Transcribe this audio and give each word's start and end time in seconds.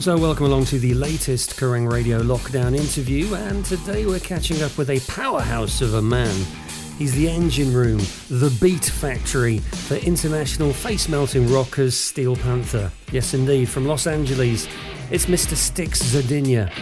So, 0.00 0.16
welcome 0.16 0.46
along 0.46 0.64
to 0.66 0.78
the 0.78 0.94
latest 0.94 1.60
Kerrang 1.60 1.92
Radio 1.92 2.22
lockdown 2.22 2.74
interview, 2.74 3.34
and 3.34 3.62
today 3.66 4.06
we're 4.06 4.18
catching 4.18 4.62
up 4.62 4.78
with 4.78 4.88
a 4.88 4.98
powerhouse 5.00 5.82
of 5.82 5.92
a 5.92 6.00
man. 6.00 6.34
He's 6.96 7.14
the 7.14 7.28
engine 7.28 7.70
room, 7.74 7.98
the 8.30 8.56
beat 8.62 8.86
factory 8.86 9.58
for 9.58 9.96
international 9.96 10.72
face 10.72 11.06
melting 11.06 11.52
rockers 11.52 11.94
Steel 11.94 12.34
Panther. 12.34 12.90
Yes, 13.12 13.34
indeed, 13.34 13.68
from 13.68 13.84
Los 13.84 14.06
Angeles, 14.06 14.66
it's 15.10 15.26
Mr. 15.26 15.54
Stix 15.54 16.00
Zadinia. 16.02 16.72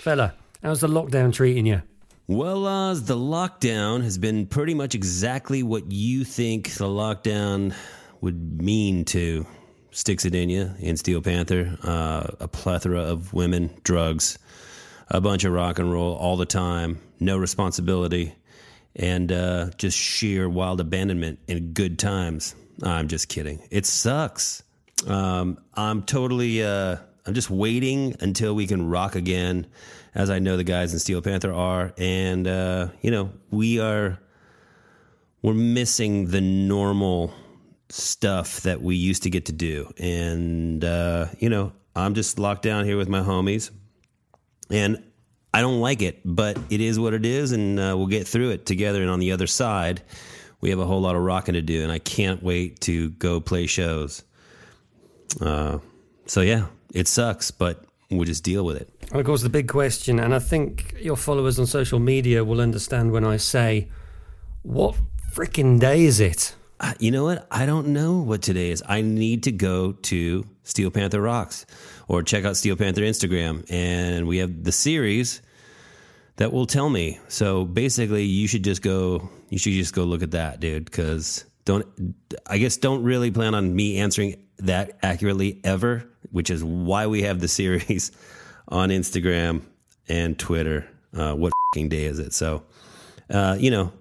Fella, 0.00 0.32
how's 0.62 0.80
the 0.80 0.88
lockdown 0.88 1.34
treating 1.34 1.66
you? 1.66 1.82
Well, 2.26 2.66
Oz, 2.66 3.04
the 3.04 3.16
lockdown 3.16 4.02
has 4.02 4.16
been 4.16 4.46
pretty 4.46 4.72
much 4.72 4.94
exactly 4.94 5.62
what 5.62 5.92
you 5.92 6.24
think 6.24 6.70
the 6.70 6.86
lockdown 6.86 7.74
would 8.22 8.62
mean 8.62 9.04
to 9.06 9.46
Stix 9.92 10.26
Zadinia 10.26 10.74
and 10.82 10.98
Steel 10.98 11.20
Panther. 11.20 11.76
Uh, 11.82 12.28
a 12.40 12.48
plethora 12.48 13.00
of 13.00 13.34
women, 13.34 13.78
drugs, 13.84 14.38
a 15.08 15.20
bunch 15.20 15.44
of 15.44 15.52
rock 15.52 15.78
and 15.78 15.92
roll 15.92 16.14
all 16.14 16.38
the 16.38 16.46
time, 16.46 16.98
no 17.20 17.36
responsibility, 17.36 18.34
and 18.96 19.30
uh, 19.30 19.68
just 19.76 19.98
sheer 19.98 20.48
wild 20.48 20.80
abandonment 20.80 21.40
in 21.46 21.74
good 21.74 21.98
times. 21.98 22.54
I'm 22.82 23.08
just 23.08 23.28
kidding. 23.28 23.68
It 23.70 23.84
sucks. 23.84 24.62
Um, 25.06 25.58
I'm 25.74 26.02
totally. 26.04 26.64
Uh, 26.64 26.96
I'm 27.26 27.34
just 27.34 27.50
waiting 27.50 28.16
until 28.20 28.54
we 28.54 28.66
can 28.66 28.88
rock 28.88 29.14
again, 29.14 29.66
as 30.14 30.28
I 30.28 30.38
know 30.38 30.56
the 30.56 30.64
guys 30.64 30.92
in 30.92 30.98
Steel 30.98 31.22
Panther 31.22 31.52
are, 31.52 31.94
and 31.96 32.46
uh, 32.46 32.88
you 33.00 33.10
know 33.10 33.30
we 33.50 33.80
are. 33.80 34.18
We're 35.42 35.52
missing 35.52 36.28
the 36.28 36.40
normal 36.40 37.34
stuff 37.90 38.62
that 38.62 38.80
we 38.80 38.96
used 38.96 39.24
to 39.24 39.30
get 39.30 39.46
to 39.46 39.52
do, 39.52 39.92
and 39.98 40.84
uh, 40.84 41.26
you 41.38 41.48
know 41.48 41.72
I'm 41.96 42.14
just 42.14 42.38
locked 42.38 42.62
down 42.62 42.84
here 42.84 42.96
with 42.96 43.08
my 43.08 43.20
homies, 43.20 43.70
and 44.70 45.02
I 45.52 45.60
don't 45.60 45.80
like 45.80 46.02
it, 46.02 46.20
but 46.24 46.58
it 46.68 46.80
is 46.80 46.98
what 46.98 47.14
it 47.14 47.24
is, 47.24 47.52
and 47.52 47.78
uh, 47.78 47.94
we'll 47.96 48.06
get 48.06 48.26
through 48.26 48.50
it 48.50 48.66
together. 48.66 49.00
And 49.00 49.10
on 49.10 49.20
the 49.20 49.32
other 49.32 49.46
side, 49.46 50.02
we 50.60 50.70
have 50.70 50.78
a 50.78 50.86
whole 50.86 51.00
lot 51.00 51.14
of 51.14 51.22
rocking 51.22 51.54
to 51.54 51.62
do, 51.62 51.82
and 51.82 51.92
I 51.92 52.00
can't 52.00 52.42
wait 52.42 52.80
to 52.80 53.10
go 53.10 53.40
play 53.40 53.66
shows. 53.66 54.24
Uh, 55.40 55.78
so 56.26 56.40
yeah, 56.40 56.66
it 56.94 57.08
sucks, 57.08 57.50
but 57.50 57.84
we'll 58.10 58.24
just 58.24 58.44
deal 58.44 58.64
with 58.64 58.76
it. 58.76 58.88
And 59.10 59.20
of 59.20 59.26
course, 59.26 59.42
the 59.42 59.50
big 59.50 59.68
question, 59.68 60.18
and 60.18 60.34
I 60.34 60.38
think 60.38 60.94
your 60.98 61.16
followers 61.16 61.58
on 61.58 61.66
social 61.66 61.98
media 61.98 62.44
will 62.44 62.60
understand 62.60 63.12
when 63.12 63.24
I 63.24 63.36
say, 63.36 63.88
what 64.62 64.96
freaking 65.32 65.78
day 65.78 66.04
is 66.04 66.20
it? 66.20 66.54
Uh, 66.80 66.94
you 66.98 67.10
know 67.10 67.24
what? 67.24 67.46
I 67.50 67.66
don't 67.66 67.88
know 67.88 68.18
what 68.18 68.42
today 68.42 68.70
is. 68.70 68.82
I 68.86 69.00
need 69.00 69.42
to 69.44 69.52
go 69.52 69.92
to 69.92 70.46
Steel 70.62 70.90
Panther 70.90 71.20
Rocks 71.20 71.66
or 72.08 72.22
check 72.22 72.44
out 72.44 72.56
Steel 72.56 72.76
Panther 72.76 73.02
Instagram, 73.02 73.64
and 73.70 74.26
we 74.26 74.38
have 74.38 74.64
the 74.64 74.72
series 74.72 75.40
that 76.36 76.52
will 76.52 76.66
tell 76.66 76.90
me. 76.90 77.18
So 77.28 77.64
basically, 77.64 78.24
you 78.24 78.48
should 78.48 78.64
just 78.64 78.82
go. 78.82 79.28
You 79.50 79.58
should 79.58 79.72
just 79.72 79.94
go 79.94 80.04
look 80.04 80.22
at 80.22 80.32
that, 80.32 80.60
dude. 80.60 80.84
Because 80.84 81.44
don't. 81.64 81.86
I 82.46 82.58
guess 82.58 82.76
don't 82.76 83.04
really 83.04 83.30
plan 83.30 83.54
on 83.54 83.74
me 83.74 83.98
answering 83.98 84.43
that 84.58 84.98
accurately 85.02 85.60
ever, 85.64 86.04
which 86.30 86.50
is 86.50 86.62
why 86.62 87.06
we 87.06 87.22
have 87.22 87.40
the 87.40 87.48
series 87.48 88.12
on 88.68 88.90
Instagram 88.90 89.62
and 90.08 90.38
Twitter. 90.38 90.86
Uh, 91.16 91.34
what 91.34 91.52
day 91.74 92.04
is 92.04 92.18
it? 92.18 92.32
So, 92.32 92.64
uh, 93.30 93.56
you 93.58 93.70
know, 93.70 93.92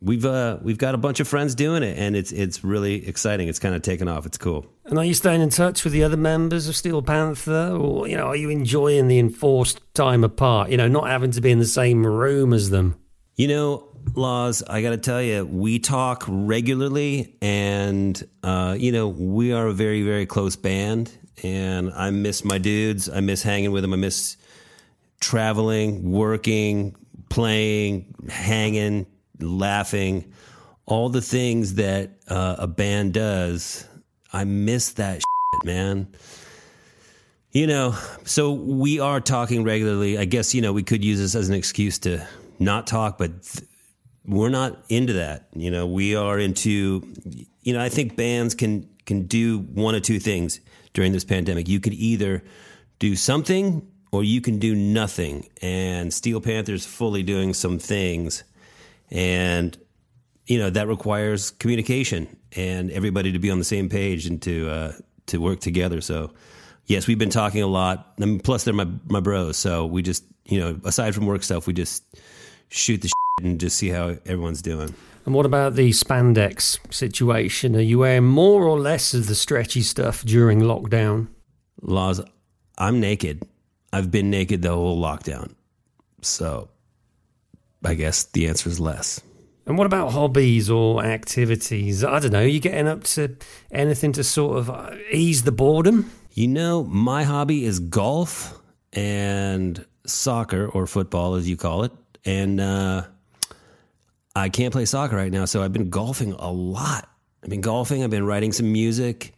we've 0.00 0.24
uh, 0.24 0.58
we've 0.62 0.78
got 0.78 0.94
a 0.94 0.98
bunch 0.98 1.20
of 1.20 1.28
friends 1.28 1.54
doing 1.54 1.82
it, 1.82 1.98
and 1.98 2.16
it's 2.16 2.32
it's 2.32 2.64
really 2.64 3.06
exciting. 3.06 3.48
It's 3.48 3.58
kind 3.58 3.74
of 3.74 3.82
taken 3.82 4.08
off. 4.08 4.26
It's 4.26 4.38
cool. 4.38 4.66
And 4.84 4.98
are 4.98 5.04
you 5.04 5.14
staying 5.14 5.40
in 5.40 5.50
touch 5.50 5.84
with 5.84 5.92
the 5.92 6.02
other 6.02 6.16
members 6.16 6.68
of 6.68 6.76
Steel 6.76 7.02
Panther, 7.02 7.76
or 7.76 8.08
you 8.08 8.16
know, 8.16 8.26
are 8.26 8.36
you 8.36 8.50
enjoying 8.50 9.08
the 9.08 9.18
enforced 9.18 9.80
time 9.94 10.24
apart? 10.24 10.70
You 10.70 10.76
know, 10.76 10.88
not 10.88 11.08
having 11.08 11.30
to 11.32 11.40
be 11.40 11.50
in 11.50 11.58
the 11.58 11.66
same 11.66 12.06
room 12.06 12.52
as 12.52 12.70
them. 12.70 12.98
You 13.38 13.46
know, 13.46 13.84
Loz, 14.16 14.64
I 14.64 14.82
got 14.82 14.90
to 14.90 14.96
tell 14.96 15.22
you, 15.22 15.46
we 15.46 15.78
talk 15.78 16.24
regularly, 16.26 17.36
and 17.40 18.20
uh, 18.42 18.74
you 18.76 18.90
know, 18.90 19.06
we 19.06 19.52
are 19.52 19.68
a 19.68 19.72
very 19.72 20.02
very 20.02 20.26
close 20.26 20.56
band, 20.56 21.12
and 21.44 21.92
I 21.92 22.10
miss 22.10 22.44
my 22.44 22.58
dudes. 22.58 23.08
I 23.08 23.20
miss 23.20 23.44
hanging 23.44 23.70
with 23.70 23.82
them. 23.82 23.92
I 23.92 23.96
miss 23.96 24.36
traveling, 25.20 26.10
working, 26.10 26.96
playing, 27.28 28.12
hanging, 28.28 29.06
laughing, 29.38 30.32
all 30.84 31.08
the 31.08 31.22
things 31.22 31.74
that 31.74 32.10
uh, 32.26 32.56
a 32.58 32.66
band 32.66 33.14
does. 33.14 33.86
I 34.32 34.42
miss 34.42 34.94
that 34.94 35.18
shit, 35.18 35.64
man. 35.64 36.08
You 37.52 37.68
know, 37.68 37.96
so 38.24 38.52
we 38.52 38.98
are 38.98 39.20
talking 39.20 39.62
regularly. 39.62 40.18
I 40.18 40.24
guess, 40.24 40.56
you 40.56 40.60
know, 40.60 40.72
we 40.72 40.82
could 40.82 41.04
use 41.04 41.20
this 41.20 41.36
as 41.36 41.48
an 41.48 41.54
excuse 41.54 42.00
to 42.00 42.26
not 42.58 42.86
talk, 42.86 43.18
but 43.18 43.42
th- 43.42 43.68
we're 44.24 44.48
not 44.48 44.84
into 44.88 45.14
that. 45.14 45.48
You 45.54 45.70
know, 45.70 45.86
we 45.86 46.14
are 46.14 46.38
into, 46.38 47.02
you 47.62 47.72
know, 47.72 47.80
I 47.80 47.88
think 47.88 48.16
bands 48.16 48.54
can 48.54 48.88
can 49.06 49.26
do 49.26 49.60
one 49.60 49.94
of 49.94 50.02
two 50.02 50.18
things 50.18 50.60
during 50.92 51.12
this 51.12 51.24
pandemic. 51.24 51.68
You 51.68 51.80
could 51.80 51.94
either 51.94 52.44
do 52.98 53.16
something 53.16 53.86
or 54.12 54.22
you 54.22 54.40
can 54.40 54.58
do 54.58 54.74
nothing. 54.74 55.48
And 55.62 56.12
Steel 56.12 56.40
Panther's 56.40 56.84
fully 56.84 57.22
doing 57.22 57.54
some 57.54 57.78
things 57.78 58.44
and 59.10 59.76
you 60.46 60.58
know 60.58 60.70
that 60.70 60.88
requires 60.88 61.50
communication 61.50 62.36
and 62.56 62.90
everybody 62.90 63.32
to 63.32 63.38
be 63.38 63.50
on 63.50 63.58
the 63.58 63.64
same 63.64 63.88
page 63.88 64.26
and 64.26 64.40
to 64.42 64.68
uh, 64.68 64.92
to 65.26 65.38
work 65.38 65.60
together. 65.60 66.00
So 66.00 66.32
yes, 66.86 67.06
we've 67.06 67.18
been 67.18 67.30
talking 67.30 67.62
a 67.62 67.66
lot. 67.66 68.14
I 68.20 68.24
mean, 68.24 68.40
plus 68.40 68.64
they're 68.64 68.74
my 68.74 68.88
my 69.06 69.20
bros, 69.20 69.56
so 69.56 69.86
we 69.86 70.02
just 70.02 70.24
you 70.46 70.58
know 70.58 70.80
aside 70.84 71.14
from 71.14 71.26
work 71.26 71.42
stuff, 71.42 71.66
we 71.66 71.74
just 71.74 72.02
shoot 72.68 73.02
the 73.02 73.08
shit 73.08 73.46
and 73.46 73.60
just 73.60 73.76
see 73.76 73.88
how 73.88 74.16
everyone's 74.26 74.62
doing. 74.62 74.94
And 75.24 75.34
what 75.34 75.46
about 75.46 75.74
the 75.74 75.90
spandex 75.90 76.78
situation? 76.92 77.76
Are 77.76 77.80
you 77.80 77.98
wearing 77.98 78.24
more 78.24 78.64
or 78.64 78.78
less 78.78 79.12
of 79.12 79.26
the 79.26 79.34
stretchy 79.34 79.82
stuff 79.82 80.24
during 80.24 80.60
lockdown? 80.60 81.28
Loz, 81.82 82.20
I'm 82.78 83.00
naked. 83.00 83.42
I've 83.92 84.10
been 84.10 84.30
naked 84.30 84.62
the 84.62 84.70
whole 84.70 85.00
lockdown, 85.00 85.54
so 86.22 86.68
I 87.84 87.94
guess 87.94 88.24
the 88.24 88.48
answer 88.48 88.68
is 88.68 88.80
less. 88.80 89.20
And 89.66 89.76
what 89.76 89.86
about 89.86 90.12
hobbies 90.12 90.70
or 90.70 91.04
activities? 91.04 92.02
I 92.02 92.20
don't 92.20 92.32
know. 92.32 92.42
You 92.42 92.58
getting 92.58 92.88
up 92.88 93.04
to 93.04 93.36
anything 93.70 94.12
to 94.12 94.24
sort 94.24 94.56
of 94.56 94.70
uh, 94.70 94.92
ease 95.12 95.42
the 95.42 95.52
boredom? 95.52 96.10
You 96.32 96.48
know, 96.48 96.84
my 96.84 97.24
hobby 97.24 97.66
is 97.66 97.80
golf 97.80 98.58
and 98.94 99.84
soccer 100.06 100.66
or 100.68 100.86
football, 100.86 101.34
as 101.34 101.48
you 101.48 101.58
call 101.58 101.84
it. 101.84 101.92
And 102.24 102.60
uh, 102.60 103.04
I 104.34 104.48
can't 104.48 104.72
play 104.72 104.84
soccer 104.84 105.16
right 105.16 105.32
now, 105.32 105.44
so 105.44 105.62
I've 105.62 105.72
been 105.72 105.90
golfing 105.90 106.32
a 106.32 106.50
lot. 106.50 107.08
I've 107.42 107.50
been 107.50 107.60
golfing. 107.60 108.02
I've 108.02 108.10
been 108.10 108.26
writing 108.26 108.52
some 108.52 108.72
music. 108.72 109.34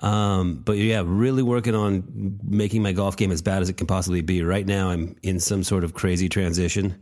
Um, 0.00 0.56
but 0.56 0.76
yeah, 0.76 1.02
really 1.04 1.42
working 1.42 1.74
on 1.74 2.38
making 2.42 2.82
my 2.82 2.92
golf 2.92 3.16
game 3.16 3.30
as 3.30 3.42
bad 3.42 3.62
as 3.62 3.68
it 3.68 3.76
can 3.76 3.86
possibly 3.86 4.22
be. 4.22 4.42
Right 4.42 4.66
now, 4.66 4.90
I'm 4.90 5.16
in 5.22 5.38
some 5.40 5.62
sort 5.62 5.84
of 5.84 5.94
crazy 5.94 6.28
transition 6.28 6.96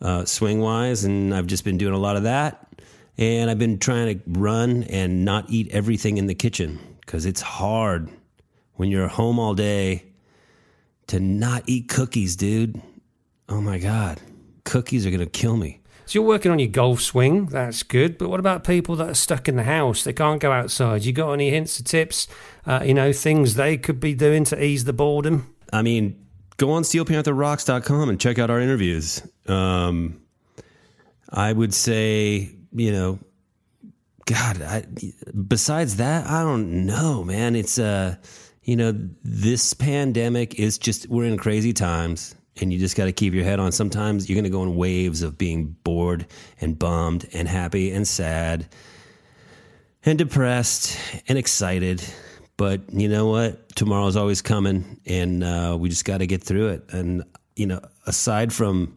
uh, 0.00 0.24
swing 0.24 0.60
wise, 0.60 1.04
and 1.04 1.34
I've 1.34 1.46
just 1.46 1.64
been 1.64 1.78
doing 1.78 1.94
a 1.94 1.98
lot 1.98 2.16
of 2.16 2.24
that. 2.24 2.64
And 3.16 3.50
I've 3.50 3.58
been 3.58 3.78
trying 3.78 4.18
to 4.18 4.24
run 4.28 4.84
and 4.84 5.24
not 5.24 5.46
eat 5.48 5.70
everything 5.72 6.18
in 6.18 6.26
the 6.26 6.34
kitchen 6.34 6.78
because 7.00 7.26
it's 7.26 7.40
hard 7.40 8.08
when 8.74 8.90
you're 8.90 9.08
home 9.08 9.40
all 9.40 9.54
day 9.54 10.04
to 11.08 11.18
not 11.18 11.64
eat 11.66 11.88
cookies, 11.88 12.36
dude. 12.36 12.80
Oh 13.48 13.60
my 13.60 13.78
God. 13.78 14.20
Cookies 14.68 15.06
are 15.06 15.10
going 15.10 15.20
to 15.20 15.26
kill 15.26 15.56
me. 15.56 15.80
So 16.04 16.18
you're 16.18 16.28
working 16.28 16.52
on 16.52 16.58
your 16.58 16.68
golf 16.68 17.00
swing. 17.00 17.46
That's 17.46 17.82
good. 17.82 18.18
But 18.18 18.28
what 18.28 18.38
about 18.38 18.64
people 18.64 18.96
that 18.96 19.08
are 19.08 19.14
stuck 19.14 19.48
in 19.48 19.56
the 19.56 19.62
house? 19.62 20.04
They 20.04 20.12
can't 20.12 20.40
go 20.40 20.52
outside. 20.52 21.04
You 21.04 21.12
got 21.12 21.32
any 21.32 21.50
hints 21.50 21.80
or 21.80 21.84
tips? 21.84 22.28
Uh, 22.66 22.82
you 22.84 22.92
know, 22.92 23.12
things 23.12 23.54
they 23.54 23.78
could 23.78 23.98
be 23.98 24.14
doing 24.14 24.44
to 24.44 24.62
ease 24.62 24.84
the 24.84 24.92
boredom? 24.92 25.54
I 25.72 25.80
mean, 25.80 26.22
go 26.58 26.70
on 26.70 26.82
steelpantherrocks.com 26.82 28.10
and 28.10 28.20
check 28.20 28.38
out 28.38 28.50
our 28.50 28.60
interviews. 28.60 29.22
Um, 29.46 30.20
I 31.30 31.50
would 31.50 31.72
say, 31.72 32.50
you 32.72 32.92
know, 32.92 33.18
God, 34.26 34.60
I, 34.60 34.84
besides 35.46 35.96
that, 35.96 36.26
I 36.26 36.42
don't 36.42 36.84
know, 36.84 37.24
man. 37.24 37.56
It's, 37.56 37.78
uh, 37.78 38.16
you 38.62 38.76
know, 38.76 38.92
this 39.24 39.72
pandemic 39.72 40.54
is 40.56 40.76
just, 40.76 41.08
we're 41.08 41.24
in 41.24 41.38
crazy 41.38 41.72
times 41.72 42.34
and 42.60 42.72
you 42.72 42.78
just 42.78 42.96
got 42.96 43.04
to 43.06 43.12
keep 43.12 43.34
your 43.34 43.44
head 43.44 43.60
on. 43.60 43.72
Sometimes 43.72 44.28
you're 44.28 44.36
going 44.36 44.44
to 44.44 44.50
go 44.50 44.62
in 44.62 44.76
waves 44.76 45.22
of 45.22 45.38
being 45.38 45.76
bored 45.84 46.26
and 46.60 46.78
bummed 46.78 47.28
and 47.32 47.48
happy 47.48 47.90
and 47.90 48.06
sad 48.06 48.66
and 50.04 50.18
depressed 50.18 50.98
and 51.28 51.38
excited. 51.38 52.02
But 52.56 52.92
you 52.92 53.08
know 53.08 53.28
what? 53.28 53.74
Tomorrow's 53.76 54.16
always 54.16 54.42
coming, 54.42 55.00
and 55.06 55.44
uh, 55.44 55.76
we 55.78 55.88
just 55.88 56.04
got 56.04 56.18
to 56.18 56.26
get 56.26 56.42
through 56.42 56.68
it. 56.68 56.84
And 56.90 57.22
you 57.54 57.66
know, 57.66 57.80
aside 58.06 58.52
from 58.52 58.96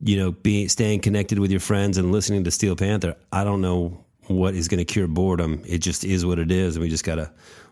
you 0.00 0.16
know 0.16 0.32
being 0.32 0.68
staying 0.68 1.00
connected 1.00 1.38
with 1.38 1.50
your 1.50 1.60
friends 1.60 1.98
and 1.98 2.10
listening 2.10 2.44
to 2.44 2.50
Steel 2.50 2.76
Panther, 2.76 3.16
I 3.32 3.44
don't 3.44 3.60
know 3.60 4.04
what 4.28 4.54
is 4.54 4.68
going 4.68 4.78
to 4.78 4.84
cure 4.84 5.08
boredom. 5.08 5.62
It 5.66 5.78
just 5.78 6.04
is 6.04 6.24
what 6.24 6.38
it 6.38 6.50
is, 6.50 6.76
and 6.76 6.82
we 6.82 6.88
just 6.88 7.04
got 7.04 7.16
to 7.16 7.30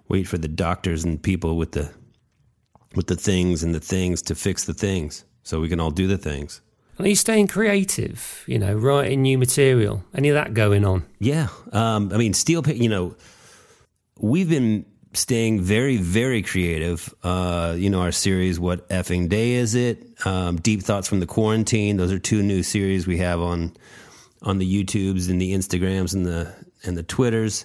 wait 0.08 0.26
for 0.26 0.36
the 0.36 0.48
doctors 0.48 1.04
and 1.04 1.22
people 1.22 1.56
with 1.56 1.72
the 1.72 1.90
with 2.94 3.06
the 3.06 3.16
things 3.16 3.62
and 3.62 3.74
the 3.74 3.80
things 3.80 4.22
to 4.22 4.34
fix 4.34 4.64
the 4.64 4.74
things, 4.74 5.24
so 5.42 5.60
we 5.60 5.68
can 5.68 5.80
all 5.80 5.90
do 5.90 6.06
the 6.06 6.18
things. 6.18 6.60
Are 6.98 7.06
you 7.06 7.14
staying 7.14 7.46
creative? 7.46 8.42
You 8.46 8.58
know, 8.58 8.74
writing 8.74 9.22
new 9.22 9.38
material. 9.38 10.02
Any 10.14 10.30
of 10.30 10.34
that 10.34 10.52
going 10.54 10.84
on? 10.84 11.04
Yeah, 11.20 11.48
um, 11.72 12.10
I 12.12 12.16
mean, 12.16 12.34
steel. 12.34 12.66
You 12.68 12.88
know, 12.88 13.16
we've 14.16 14.48
been 14.48 14.84
staying 15.12 15.60
very, 15.60 15.96
very 15.96 16.42
creative. 16.42 17.14
Uh, 17.22 17.74
you 17.78 17.88
know, 17.88 18.00
our 18.00 18.12
series, 18.12 18.58
What 18.58 18.88
Effing 18.88 19.28
Day 19.28 19.52
Is 19.52 19.74
It? 19.74 20.04
Um, 20.26 20.56
Deep 20.56 20.82
Thoughts 20.82 21.08
from 21.08 21.20
the 21.20 21.26
Quarantine. 21.26 21.96
Those 21.96 22.12
are 22.12 22.18
two 22.18 22.42
new 22.42 22.62
series 22.62 23.06
we 23.06 23.18
have 23.18 23.40
on 23.40 23.72
on 24.42 24.58
the 24.58 24.84
YouTubes 24.84 25.28
and 25.28 25.40
the 25.40 25.52
Instagrams 25.52 26.14
and 26.14 26.26
the 26.26 26.52
and 26.84 26.96
the 26.96 27.02
Twitters. 27.02 27.64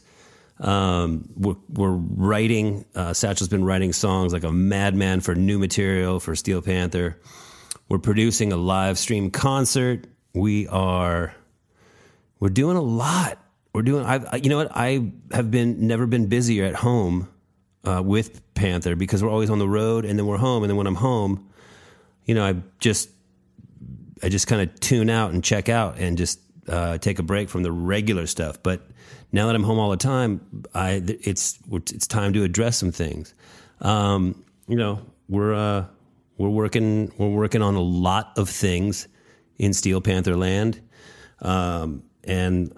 Um, 0.60 1.30
we're, 1.36 1.56
we're 1.70 1.92
writing. 1.92 2.86
Uh, 2.96 3.14
Satchel's 3.14 3.50
been 3.50 3.64
writing 3.64 3.94
songs 3.94 4.34
like 4.34 4.44
a 4.44 4.52
madman 4.52 5.22
for 5.22 5.36
new 5.36 5.60
material 5.60 6.20
for 6.20 6.36
Steel 6.36 6.62
Panther. 6.62 7.20
We're 7.90 8.00
producing 8.00 8.54
a 8.54 8.58
live 8.58 8.98
stream 8.98 9.32
concert. 9.32 10.08
We 10.34 10.68
are 10.68 11.36
we're 12.40 12.50
doing 12.50 12.78
a 12.78 12.82
lot. 12.82 13.40
We're 13.74 13.84
doing. 13.84 14.06
I 14.06 14.36
you 14.38 14.50
know 14.50 14.58
what? 14.58 14.72
I 14.74 15.12
have 15.32 15.50
been 15.50 15.88
never 15.88 16.06
been 16.06 16.28
busier 16.28 16.66
at 16.66 16.76
home 16.76 17.30
uh, 17.84 18.02
with 18.04 18.54
Panther 18.54 18.96
because 18.96 19.24
we're 19.24 19.30
always 19.30 19.50
on 19.50 19.60
the 19.60 19.68
road 19.68 20.06
and 20.06 20.18
then 20.18 20.26
we're 20.26 20.38
home 20.38 20.64
and 20.64 20.70
then 20.70 20.78
when 20.78 20.88
I'm 20.88 20.96
home, 20.96 21.50
you 22.26 22.36
know, 22.36 22.46
I 22.46 22.56
just 22.80 23.10
I 24.22 24.30
just 24.30 24.48
kind 24.48 24.62
of 24.62 24.80
tune 24.80 25.10
out 25.10 25.34
and 25.34 25.44
check 25.44 25.70
out 25.70 25.98
and 25.98 26.18
just 26.18 26.40
uh, 26.68 26.98
take 26.98 27.19
a 27.19 27.24
break 27.24 27.50
from 27.50 27.63
the 27.63 27.71
regular 27.71 28.27
stuff. 28.27 28.62
But 28.62 28.81
now 29.31 29.48
that 29.48 29.56
I'm 29.56 29.63
home 29.63 29.80
all 29.80 29.89
the 29.89 29.98
time, 29.98 30.42
I 30.74 31.01
it's 31.06 31.60
it's 31.71 32.07
time 32.07 32.33
to 32.33 32.44
address 32.44 32.77
some 32.77 32.92
things. 32.92 33.33
Um, 33.81 34.44
you 34.68 34.75
know, 34.75 35.01
we're 35.27 35.54
uh, 35.54 35.86
we're 36.38 36.50
working 36.50 37.12
we're 37.18 37.30
working 37.30 37.62
on 37.62 37.75
a 37.75 37.81
lot 37.81 38.38
of 38.38 38.50
things 38.50 39.07
in 39.57 39.74
Steel 39.74 40.01
Panther 40.01 40.36
land, 40.36 40.81
um, 41.42 42.04
and 42.24 42.75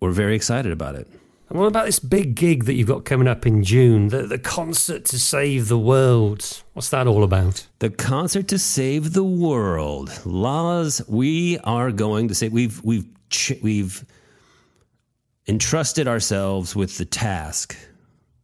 we're 0.00 0.12
very 0.12 0.34
excited 0.34 0.72
about 0.72 0.94
it. 0.94 1.08
And 1.50 1.58
what 1.58 1.66
about 1.66 1.86
this 1.86 1.98
big 1.98 2.36
gig 2.36 2.64
that 2.66 2.74
you've 2.74 2.86
got 2.86 3.04
coming 3.04 3.26
up 3.26 3.44
in 3.44 3.64
June, 3.64 4.08
the, 4.08 4.22
the 4.22 4.38
concert 4.38 5.04
to 5.06 5.18
save 5.18 5.66
the 5.66 5.78
world? 5.78 6.62
What's 6.74 6.90
that 6.90 7.08
all 7.08 7.24
about? 7.24 7.66
The 7.80 7.90
concert 7.90 8.46
to 8.48 8.58
save 8.58 9.14
the 9.14 9.24
world, 9.24 10.12
Loz. 10.24 11.02
We 11.08 11.58
are 11.64 11.90
going 11.90 12.28
to 12.28 12.36
say 12.36 12.48
we've 12.48 12.80
we've 12.84 13.04
we've 13.62 14.04
entrusted 15.48 16.06
ourselves 16.06 16.76
with 16.76 16.98
the 16.98 17.04
task 17.04 17.76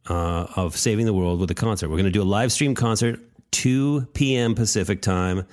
uh, 0.09 0.47
of 0.57 0.75
saving 0.75 1.05
the 1.05 1.13
world 1.13 1.39
with 1.39 1.49
a 1.49 1.55
concert. 1.55 1.87
We're 1.87 1.95
going 1.95 2.05
to 2.05 2.11
do 2.11 2.23
a 2.23 2.23
live 2.23 2.51
stream 2.51 2.75
concert, 2.75 3.21
2 3.51 4.09
p.m. 4.15 4.53
Pacific 4.53 5.01
time, 5.01 5.47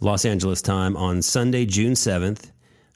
Los 0.00 0.24
Angeles 0.24 0.60
time, 0.60 0.96
on 0.96 1.22
Sunday, 1.22 1.66
June 1.66 1.92
7th. 1.92 2.50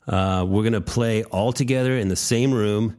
Uh, 0.09 0.45
we're 0.49 0.63
going 0.63 0.73
to 0.73 0.81
play 0.81 1.23
all 1.25 1.53
together 1.53 1.97
in 1.97 2.09
the 2.09 2.17
same 2.17 2.53
room 2.53 2.97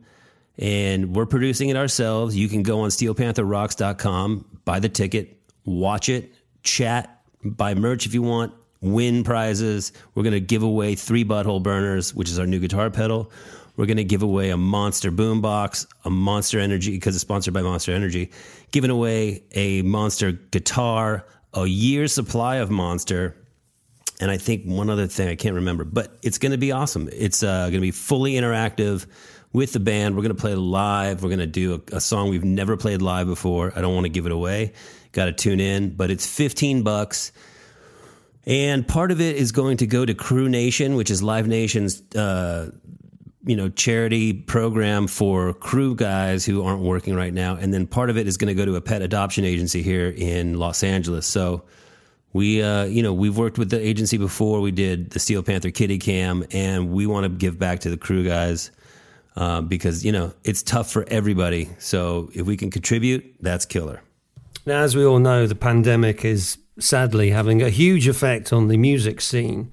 and 0.58 1.16
we're 1.16 1.26
producing 1.26 1.70
it 1.70 1.76
ourselves. 1.76 2.36
You 2.36 2.48
can 2.48 2.64
go 2.64 2.82
on 2.82 2.90
steelpantherrocks.com, 2.90 4.60
buy 4.66 4.80
the 4.80 4.90
ticket, 4.90 5.38
watch 5.66 6.10
it, 6.10 6.32
chat, 6.64 7.22
buy 7.44 7.74
merch 7.74 8.06
if 8.06 8.14
you 8.14 8.22
want, 8.22 8.54
win 8.82 9.24
prizes. 9.24 9.92
We're 10.14 10.24
going 10.24 10.34
to 10.34 10.40
give 10.40 10.64
away 10.64 10.96
three 10.96 11.26
butthole 11.26 11.62
burners, 11.62 12.14
which 12.14 12.30
is 12.30 12.40
our 12.40 12.48
new 12.48 12.60
guitar 12.60 12.90
pedal. 12.90 13.32
We're 13.78 13.88
going 13.88 13.98
to 13.98 14.06
give 14.06 14.24
away 14.24 14.52
a 14.52 14.58
monster 14.58 15.12
boombox, 15.12 15.86
a 16.06 16.10
monster 16.10 16.60
energy, 16.60 16.92
because 16.92 17.16
it's 17.16 17.22
sponsored 17.22 17.54
by 17.54 17.62
Monster 17.62 17.92
Energy, 17.92 18.32
giving 18.72 18.90
away 18.90 19.44
a 19.52 19.82
monster 19.82 20.32
guitar, 20.32 21.26
a 21.54 21.66
year's 21.66 22.14
supply 22.14 22.58
of 22.58 22.72
monster. 22.72 23.36
And 24.22 24.32
I 24.32 24.38
think 24.38 24.64
one 24.64 24.90
other 24.90 25.08
thing 25.08 25.28
I 25.28 25.36
can't 25.36 25.56
remember, 25.56 25.84
but 25.84 26.18
it's 26.24 26.38
going 26.38 26.54
to 26.54 26.58
be 26.58 26.72
awesome. 26.72 27.10
It's 27.12 27.44
uh, 27.44 27.64
going 27.64 27.74
to 27.74 27.80
be 27.82 27.92
fully 27.92 28.34
interactive 28.34 29.08
with 29.56 29.72
the 29.72 29.80
band. 29.80 30.16
We're 30.16 30.22
going 30.22 30.36
to 30.36 30.42
play 30.42 30.54
live. 30.54 31.24
We're 31.24 31.30
going 31.30 31.40
to 31.40 31.48
do 31.48 31.76
a, 31.76 31.96
a, 31.96 32.02
song 32.02 32.30
we've 32.30 32.44
never 32.44 32.76
played 32.76 33.02
live 33.02 33.26
before. 33.26 33.72
I 33.74 33.80
don't 33.80 33.96
want 33.96 34.04
to 34.04 34.10
give 34.10 34.26
it 34.26 34.34
away. 34.34 34.74
Got 35.14 35.26
to 35.26 35.32
tune 35.32 35.62
in, 35.62 35.96
but 35.96 36.12
it's 36.12 36.28
15 36.28 36.84
bucks. 36.84 37.32
And 38.46 38.86
part 38.86 39.12
of 39.12 39.22
it 39.22 39.38
is 39.38 39.54
going 39.54 39.78
to 39.78 39.88
go 39.88 40.06
to 40.06 40.14
Crew 40.14 40.50
Nation, 40.50 40.96
which 40.96 41.10
is 41.10 41.24
Live 41.24 41.48
Nation's, 41.48 42.04
uh, 42.16 42.70
you 43.46 43.56
know, 43.56 43.70
charity 43.70 44.34
program 44.34 45.08
for 45.08 45.54
crew 45.54 45.96
guys 45.96 46.46
who 46.46 46.62
aren't 46.64 46.82
working 46.82 47.16
right 47.16 47.34
now. 47.34 47.56
And 47.56 47.74
then 47.74 47.88
part 47.88 48.10
of 48.10 48.18
it 48.18 48.28
is 48.28 48.36
going 48.36 48.50
to 48.50 48.54
go 48.56 48.66
to 48.66 48.76
a 48.76 48.82
pet 48.82 49.02
adoption 49.02 49.46
agency 49.46 49.82
here 49.82 50.10
in 50.10 50.60
Los 50.60 50.84
Angeles. 50.84 51.26
So 51.26 51.64
we, 52.34 52.62
uh, 52.62 52.84
you 52.84 53.02
know, 53.02 53.14
we've 53.14 53.38
worked 53.38 53.58
with 53.58 53.70
the 53.70 53.80
agency 53.80 54.18
before. 54.18 54.60
We 54.60 54.72
did 54.72 55.12
the 55.12 55.20
Steel 55.20 55.44
Panther 55.44 55.72
Kitty 55.72 55.98
Cam, 55.98 56.44
and 56.52 56.92
we 56.92 57.08
want 57.08 57.24
to 57.24 57.30
give 57.30 57.58
back 57.58 57.80
to 57.82 57.90
the 57.90 57.98
crew 57.98 58.28
guys 58.28 58.70
uh, 59.36 59.62
because 59.62 60.06
you 60.06 60.12
know 60.12 60.34
it's 60.44 60.64
tough 60.64 60.92
for 60.92 61.06
everybody. 61.08 61.70
So 61.80 62.30
if 62.34 62.46
we 62.46 62.58
can 62.58 62.72
contribute, 62.72 63.36
that's 63.42 63.66
killer. 63.66 64.02
Now, 64.66 64.82
as 64.82 64.96
we 64.96 65.06
all 65.06 65.20
know, 65.20 65.46
the 65.46 65.56
pandemic 65.56 66.26
is 66.26 66.58
sadly 66.80 67.30
having 67.30 67.62
a 67.62 67.70
huge 67.70 68.08
effect 68.08 68.52
on 68.52 68.68
the 68.68 68.78
music 68.78 69.22
scene. 69.22 69.72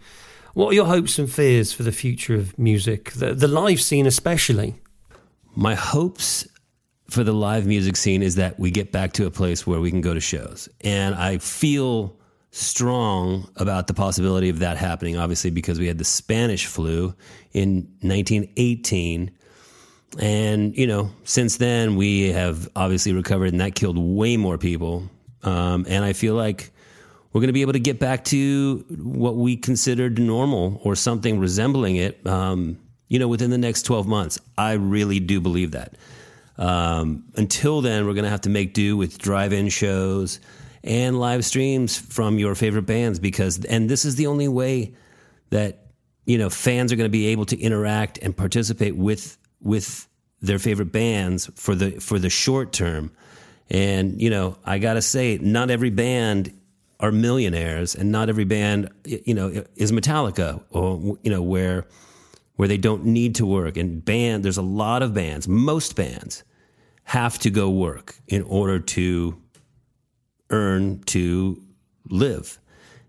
What 0.55 0.73
are 0.73 0.75
your 0.75 0.87
hopes 0.87 1.19
and 1.19 1.33
fears 1.33 1.73
for 1.73 1.83
the 1.83 1.93
future 1.93 2.35
of 2.35 2.59
music, 2.59 3.13
the, 3.13 3.33
the 3.35 3.49
live 3.49 3.81
scene 3.81 4.07
especially? 4.07 4.75
My 5.55 5.75
hopes 5.75 6.47
for 7.09 7.25
the 7.25 7.33
live 7.33 7.67
music 7.67 7.97
scene 7.97 8.23
is 8.23 8.35
that 8.37 8.59
we 8.59 8.71
get 8.71 8.93
back 8.93 9.13
to 9.15 9.27
a 9.27 9.31
place 9.31 9.67
where 9.67 9.81
we 9.81 9.91
can 9.91 10.03
go 10.03 10.13
to 10.13 10.21
shows. 10.21 10.69
And 10.83 11.15
I 11.15 11.39
feel 11.39 12.17
strong 12.51 13.49
about 13.57 13.87
the 13.87 13.95
possibility 13.95 14.51
of 14.51 14.59
that 14.59 14.77
happening, 14.77 15.17
obviously, 15.17 15.51
because 15.51 15.79
we 15.79 15.87
had 15.87 15.99
the 15.99 16.05
Spanish 16.05 16.67
flu 16.67 17.15
in 17.53 17.89
1918 18.01 19.31
and, 20.19 20.77
you 20.77 20.87
know, 20.87 21.11
since 21.25 21.57
then, 21.57 21.97
we 21.97 22.33
have 22.33 22.69
obviously 22.77 23.13
recovered, 23.13 23.53
and 23.53 23.61
that 23.61 23.75
killed 23.75 23.99
way 23.99 24.37
more 24.37 24.59
people. 24.59 25.09
Um, 25.43 25.87
and 25.89 26.05
I 26.05 26.13
feel 26.13 26.35
like 26.35 26.71
we're 27.33 27.41
going 27.41 27.49
to 27.49 27.55
be 27.55 27.63
able 27.63 27.73
to 27.73 27.81
get 27.81 27.99
back 27.99 28.25
to 28.27 28.85
what 28.99 29.37
we 29.37 29.57
considered 29.57 30.19
normal 30.19 30.81
or 30.85 30.95
something 30.95 31.39
resembling 31.39 31.97
it, 31.97 32.25
um, 32.27 32.79
you 33.09 33.19
know, 33.19 33.29
within 33.29 33.51
the 33.51 33.59
next 33.59 33.83
12 33.83 34.07
months. 34.07 34.39
I 34.59 34.73
really 34.73 35.19
do 35.19 35.41
believe 35.41 35.71
that. 35.71 35.97
Um, 36.59 37.25
until 37.37 37.81
then, 37.81 38.07
we're 38.07 38.13
going 38.13 38.25
to 38.25 38.31
have 38.31 38.43
to 38.43 38.51
make 38.51 38.75
do 38.75 38.97
with 38.97 39.19
drive 39.19 39.55
in 39.55 39.71
shows 39.71 40.41
and 40.85 41.19
live 41.19 41.45
streams 41.45 41.97
from 41.97 42.39
your 42.39 42.55
favorite 42.55 42.83
bands 42.83 43.19
because, 43.19 43.65
and 43.65 43.89
this 43.89 44.05
is 44.05 44.17
the 44.17 44.27
only 44.27 44.49
way 44.49 44.95
that, 45.51 45.87
you 46.27 46.37
know, 46.37 46.51
fans 46.51 46.93
are 46.93 46.97
going 46.97 47.09
to 47.09 47.13
be 47.13 47.29
able 47.29 47.47
to 47.47 47.59
interact 47.59 48.19
and 48.19 48.37
participate 48.37 48.95
with 48.95 49.39
with 49.63 50.09
their 50.43 50.59
favorite 50.59 50.93
bands 50.93 51.51
for 51.55 51.75
the 51.75 51.93
for 51.93 52.19
the 52.19 52.29
short 52.29 52.73
term. 52.73 53.13
And 53.71 54.21
you 54.21 54.29
know, 54.29 54.59
I 54.65 54.79
got 54.79 54.95
to 54.95 55.03
say, 55.03 55.39
not 55.39 55.71
every 55.71 55.91
band 55.91 56.53
are 57.01 57.13
millionaires, 57.13 57.95
and 57.95 58.13
not 58.13 58.29
every 58.29 58.45
band, 58.45 58.91
you 59.05 59.35
know, 59.35 59.65
is 59.77 59.93
Metallica, 59.93 60.63
or 60.71 61.19
you 61.23 61.31
know, 61.31 61.43
where 61.43 61.87
where 62.57 62.69
they 62.69 62.77
don't 62.77 63.05
need 63.05 63.37
to 63.37 63.47
work. 63.47 63.77
And 63.77 64.05
band, 64.05 64.45
there's 64.45 64.59
a 64.59 64.63
lot 64.63 65.03
of 65.03 65.15
bands. 65.15 65.49
Most 65.49 65.97
bands 65.97 66.45
have 67.05 67.39
to 67.41 67.51
go 67.51 67.71
work 67.71 68.17
in 68.29 68.43
order 68.43 68.79
to 68.79 69.41
earn 70.51 71.01
to 71.05 71.63
live. 72.09 72.59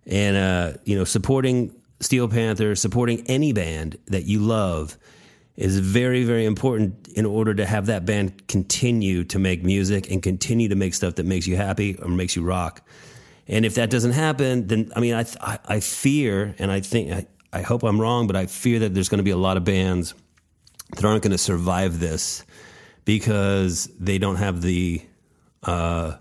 And 0.05 0.37
uh, 0.37 0.77
you 0.85 0.97
know, 0.97 1.03
supporting 1.03 1.75
Steel 1.99 2.27
Panther, 2.27 2.75
supporting 2.75 3.25
any 3.27 3.53
band 3.53 3.97
that 4.07 4.25
you 4.25 4.39
love 4.39 4.97
is 5.55 5.79
very, 5.79 6.23
very 6.23 6.45
important 6.45 7.07
in 7.09 7.25
order 7.25 7.53
to 7.53 7.65
have 7.65 7.85
that 7.85 8.05
band 8.05 8.47
continue 8.47 9.23
to 9.25 9.37
make 9.37 9.63
music 9.63 10.09
and 10.09 10.23
continue 10.23 10.69
to 10.69 10.75
make 10.75 10.93
stuff 10.93 11.15
that 11.15 11.25
makes 11.25 11.45
you 11.45 11.55
happy 11.55 11.95
or 12.01 12.07
makes 12.07 12.35
you 12.35 12.43
rock. 12.43 12.81
And 13.47 13.65
if 13.65 13.75
that 13.75 13.89
doesn't 13.89 14.13
happen, 14.13 14.67
then 14.67 14.91
I 14.95 14.99
mean, 14.99 15.13
I 15.13 15.25
I, 15.41 15.59
I 15.65 15.79
fear, 15.79 16.55
and 16.59 16.71
I 16.71 16.79
think 16.79 17.11
I, 17.11 17.27
I 17.51 17.61
hope 17.61 17.83
I'm 17.83 17.99
wrong, 17.99 18.25
but 18.25 18.35
I 18.35 18.47
fear 18.47 18.79
that 18.79 18.93
there's 18.93 19.09
going 19.09 19.19
to 19.19 19.23
be 19.23 19.31
a 19.31 19.37
lot 19.37 19.57
of 19.57 19.63
bands 19.63 20.13
that 20.95 21.05
aren't 21.05 21.23
going 21.23 21.31
to 21.31 21.37
survive 21.37 21.99
this 21.99 22.45
because 23.05 23.89
they 23.99 24.17
don't 24.17 24.37
have 24.37 24.61
the 24.61 25.01
uh, 25.63 26.15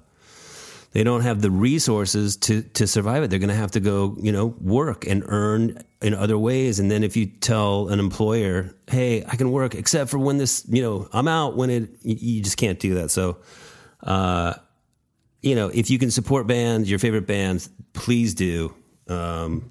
they 0.93 1.03
don't 1.05 1.23
have 1.23 1.41
the 1.41 1.51
resources 1.51 2.37
to 2.37 2.63
to 2.63 2.87
survive 2.87 3.23
it. 3.23 3.31
They're 3.31 3.39
going 3.39 3.49
to 3.49 3.55
have 3.55 3.73
to 3.73 3.81
go, 3.81 4.17
you 4.21 4.31
know, 4.31 4.55
work 4.61 5.07
and 5.07 5.23
earn 5.27 5.83
in 6.01 6.15
other 6.15 6.39
ways. 6.39 6.79
And 6.79 6.91
then 6.91 7.03
if 7.03 7.17
you 7.17 7.27
tell 7.27 7.89
an 7.89 7.99
employer, 7.99 8.75
"Hey, 8.89 9.25
I 9.27 9.37
can 9.37 9.51
work 9.51 9.75
except 9.75 10.11
for 10.11 10.19
when 10.19 10.39
this, 10.39 10.65
you 10.69 10.83
know, 10.83 11.09
I'm 11.13 11.29
out 11.29 11.57
when 11.57 11.71
it," 11.71 11.91
you 12.03 12.43
just 12.43 12.59
can't 12.59 12.79
do 12.79 12.95
that. 12.95 13.11
So, 13.11 13.39
uh, 14.03 14.55
you 15.41 15.55
know, 15.55 15.69
if 15.69 15.91
you 15.91 15.99
can 15.99 16.11
support 16.11 16.47
bands, 16.47 16.91
your 16.91 16.99
favorite 16.99 17.27
bands, 17.27 17.71
please 17.95 18.35
do. 18.35 18.75
Um, 19.09 19.71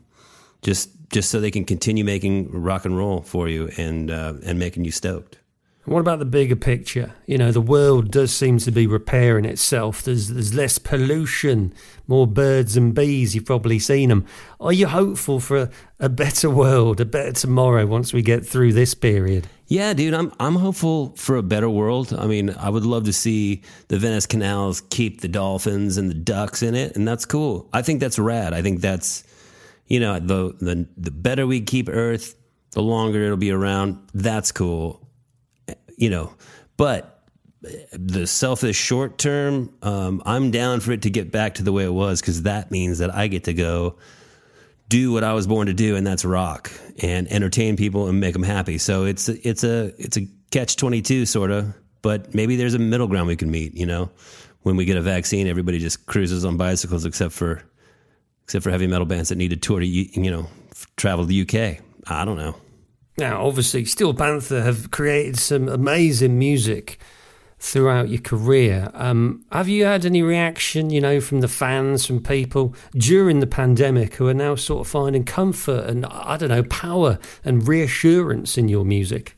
just 0.61 0.89
just 1.09 1.29
so 1.29 1.39
they 1.39 1.51
can 1.51 1.65
continue 1.65 2.03
making 2.03 2.51
rock 2.51 2.85
and 2.85 2.97
roll 2.97 3.21
for 3.21 3.47
you 3.47 3.69
and 3.77 4.09
uh, 4.09 4.33
and 4.43 4.57
making 4.57 4.85
you 4.85 4.91
stoked. 4.91 5.37
What 5.85 5.99
about 5.99 6.19
the 6.19 6.25
bigger 6.25 6.55
picture? 6.55 7.13
You 7.25 7.39
know, 7.39 7.51
the 7.51 7.59
world 7.59 8.11
does 8.11 8.31
seem 8.31 8.59
to 8.59 8.71
be 8.71 8.85
repairing 8.85 9.45
itself. 9.45 10.03
There's 10.03 10.27
there's 10.27 10.53
less 10.53 10.77
pollution, 10.77 11.73
more 12.07 12.27
birds 12.27 12.77
and 12.77 12.93
bees. 12.93 13.33
You've 13.33 13.45
probably 13.45 13.79
seen 13.79 14.09
them. 14.09 14.25
Are 14.59 14.71
you 14.71 14.85
hopeful 14.85 15.39
for 15.39 15.57
a, 15.57 15.69
a 15.99 16.07
better 16.07 16.51
world, 16.51 17.01
a 17.01 17.05
better 17.05 17.31
tomorrow 17.31 17.87
once 17.87 18.13
we 18.13 18.21
get 18.21 18.45
through 18.45 18.73
this 18.73 18.93
period? 18.93 19.47
Yeah, 19.65 19.93
dude, 19.93 20.13
I'm 20.13 20.31
I'm 20.39 20.55
hopeful 20.55 21.15
for 21.15 21.35
a 21.35 21.41
better 21.41 21.69
world. 21.69 22.13
I 22.13 22.27
mean, 22.27 22.51
I 22.51 22.69
would 22.69 22.85
love 22.85 23.05
to 23.05 23.13
see 23.13 23.63
the 23.87 23.97
Venice 23.97 24.27
canals 24.27 24.81
keep 24.91 25.21
the 25.21 25.27
dolphins 25.27 25.97
and 25.97 26.11
the 26.11 26.15
ducks 26.15 26.61
in 26.61 26.75
it, 26.75 26.95
and 26.95 27.07
that's 27.07 27.25
cool. 27.25 27.67
I 27.73 27.81
think 27.81 28.01
that's 28.01 28.19
rad. 28.19 28.53
I 28.53 28.61
think 28.61 28.81
that's 28.81 29.23
you 29.87 29.99
know, 29.99 30.19
the 30.19 30.55
the 30.59 30.87
the 30.95 31.11
better 31.11 31.47
we 31.47 31.59
keep 31.61 31.89
Earth, 31.89 32.35
the 32.73 32.83
longer 32.83 33.23
it'll 33.23 33.35
be 33.35 33.51
around. 33.51 33.97
That's 34.13 34.51
cool 34.51 35.00
you 36.01 36.09
know, 36.09 36.33
but 36.77 37.23
the 37.93 38.25
selfish 38.25 38.75
short 38.75 39.19
term, 39.19 39.71
um, 39.83 40.21
I'm 40.25 40.49
down 40.49 40.79
for 40.79 40.91
it 40.91 41.03
to 41.03 41.11
get 41.11 41.31
back 41.31 41.55
to 41.55 41.63
the 41.63 41.71
way 41.71 41.83
it 41.83 41.93
was 41.93 42.19
because 42.19 42.41
that 42.41 42.71
means 42.71 42.97
that 42.99 43.13
I 43.13 43.27
get 43.27 43.43
to 43.43 43.53
go 43.53 43.97
do 44.89 45.13
what 45.13 45.23
I 45.23 45.33
was 45.33 45.45
born 45.45 45.67
to 45.67 45.73
do, 45.73 45.95
and 45.95 46.05
that's 46.05 46.25
rock 46.25 46.71
and 47.03 47.31
entertain 47.31 47.77
people 47.77 48.07
and 48.07 48.19
make 48.19 48.33
them 48.33 48.41
happy. 48.41 48.79
So 48.79 49.05
it's 49.05 49.29
it's 49.29 49.63
a 49.63 49.93
it's 49.99 50.17
a 50.17 50.27
catch 50.49 50.75
twenty 50.75 51.03
two 51.03 51.27
sort 51.27 51.51
of, 51.51 51.73
but 52.01 52.33
maybe 52.33 52.55
there's 52.55 52.73
a 52.73 52.79
middle 52.79 53.07
ground 53.07 53.27
we 53.27 53.35
can 53.35 53.51
meet. 53.51 53.75
You 53.75 53.85
know, 53.85 54.09
when 54.63 54.75
we 54.75 54.85
get 54.85 54.97
a 54.97 55.01
vaccine, 55.01 55.45
everybody 55.45 55.77
just 55.77 56.07
cruises 56.07 56.43
on 56.43 56.57
bicycles 56.57 57.05
except 57.05 57.33
for 57.33 57.61
except 58.43 58.63
for 58.63 58.71
heavy 58.71 58.87
metal 58.87 59.05
bands 59.05 59.29
that 59.29 59.35
need 59.35 59.51
to 59.51 59.55
tour 59.55 59.79
to 59.79 59.85
you 59.85 60.31
know 60.31 60.47
travel 60.97 61.25
to 61.25 61.29
the 61.29 61.41
UK. 61.41 61.79
I 62.07 62.25
don't 62.25 62.37
know. 62.37 62.55
Now, 63.17 63.45
obviously, 63.45 63.85
Steel 63.85 64.13
Panther 64.13 64.61
have 64.61 64.91
created 64.91 65.37
some 65.37 65.67
amazing 65.67 66.39
music 66.39 66.99
throughout 67.59 68.09
your 68.09 68.21
career. 68.21 68.89
Um, 68.95 69.45
have 69.51 69.69
you 69.69 69.85
had 69.85 70.05
any 70.05 70.23
reaction, 70.23 70.89
you 70.89 70.99
know, 70.99 71.21
from 71.21 71.41
the 71.41 71.47
fans, 71.47 72.05
from 72.05 72.23
people 72.23 72.73
during 72.93 73.39
the 73.39 73.47
pandemic 73.47 74.15
who 74.15 74.27
are 74.27 74.33
now 74.33 74.55
sort 74.55 74.81
of 74.81 74.87
finding 74.87 75.23
comfort 75.23 75.87
and, 75.87 76.05
I 76.07 76.37
don't 76.37 76.49
know, 76.49 76.63
power 76.63 77.19
and 77.45 77.67
reassurance 77.67 78.57
in 78.57 78.67
your 78.67 78.83
music? 78.83 79.35